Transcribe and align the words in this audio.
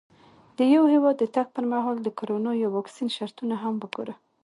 د 0.57 0.59
یو 0.75 0.83
هېواد 0.93 1.15
د 1.19 1.23
تګ 1.35 1.47
پر 1.55 1.65
مهال 1.73 1.97
د 2.01 2.07
کرونا 2.19 2.51
یا 2.61 2.67
واکسین 2.75 3.07
شرطونه 3.17 3.55
هم 3.63 3.73
وګوره. 3.81 4.13